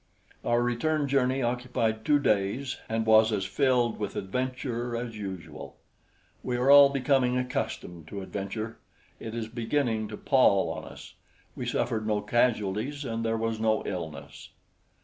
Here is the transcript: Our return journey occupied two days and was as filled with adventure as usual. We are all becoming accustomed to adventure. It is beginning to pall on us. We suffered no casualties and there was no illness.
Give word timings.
Our 0.43 0.63
return 0.63 1.07
journey 1.07 1.43
occupied 1.43 2.03
two 2.03 2.17
days 2.17 2.77
and 2.89 3.05
was 3.05 3.31
as 3.31 3.45
filled 3.45 3.99
with 3.99 4.15
adventure 4.15 4.95
as 4.97 5.15
usual. 5.15 5.75
We 6.41 6.57
are 6.57 6.71
all 6.71 6.89
becoming 6.89 7.37
accustomed 7.37 8.07
to 8.07 8.21
adventure. 8.23 8.79
It 9.19 9.35
is 9.35 9.47
beginning 9.47 10.07
to 10.07 10.17
pall 10.17 10.71
on 10.71 10.85
us. 10.85 11.13
We 11.55 11.67
suffered 11.67 12.07
no 12.07 12.19
casualties 12.19 13.05
and 13.05 13.23
there 13.23 13.37
was 13.37 13.59
no 13.59 13.85
illness. 13.85 14.49